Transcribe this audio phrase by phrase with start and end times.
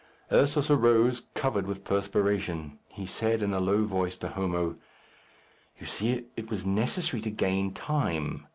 [0.31, 2.79] Ursus arose, covered with perspiration.
[2.87, 4.77] He said, in a low voice, to Homo,
[5.79, 8.47] "You see it was necessary to gain time.